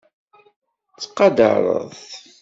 [0.93, 2.01] Ttqadaṛet.